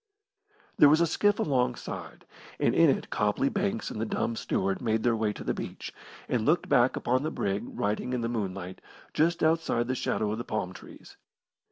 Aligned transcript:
There 0.79 0.89
was 0.89 0.99
a 0.99 1.05
skiff 1.05 1.37
alongside, 1.37 2.25
and 2.59 2.73
in 2.73 2.89
it 2.89 3.11
Copley 3.11 3.49
Banks 3.49 3.91
and 3.91 4.01
the 4.01 4.05
dumb 4.07 4.35
steward 4.35 4.81
made 4.81 5.03
their 5.03 5.15
way 5.15 5.31
to 5.33 5.43
the 5.43 5.53
beach, 5.53 5.93
and 6.27 6.43
looked 6.43 6.67
back 6.67 6.95
upon 6.95 7.21
the 7.21 7.29
brig 7.29 7.65
riding 7.67 8.11
in 8.13 8.21
the 8.21 8.27
moon 8.27 8.55
light 8.55 8.81
just 9.13 9.43
outside 9.43 9.87
the 9.87 9.93
shadow 9.93 10.31
of 10.31 10.39
the 10.39 10.43
palm 10.43 10.73
trees. 10.73 11.17